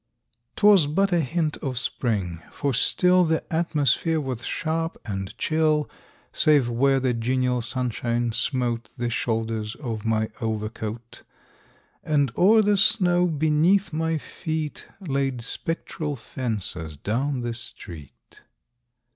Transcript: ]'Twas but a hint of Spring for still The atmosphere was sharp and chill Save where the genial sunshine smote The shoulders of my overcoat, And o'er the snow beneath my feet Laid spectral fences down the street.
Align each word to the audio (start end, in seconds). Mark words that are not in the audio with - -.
]'Twas 0.55 0.87
but 0.87 1.11
a 1.13 1.19
hint 1.19 1.57
of 1.57 1.77
Spring 1.77 2.41
for 2.51 2.73
still 2.73 3.23
The 3.23 3.43
atmosphere 3.53 4.19
was 4.19 4.43
sharp 4.43 4.97
and 5.05 5.37
chill 5.37 5.87
Save 6.33 6.69
where 6.71 6.99
the 6.99 7.13
genial 7.13 7.61
sunshine 7.61 8.31
smote 8.31 8.89
The 8.97 9.11
shoulders 9.11 9.75
of 9.75 10.03
my 10.03 10.31
overcoat, 10.41 11.21
And 12.03 12.31
o'er 12.35 12.63
the 12.63 12.77
snow 12.77 13.27
beneath 13.27 13.93
my 13.93 14.17
feet 14.17 14.87
Laid 15.01 15.43
spectral 15.43 16.15
fences 16.15 16.97
down 16.97 17.41
the 17.41 17.53
street. 17.53 18.41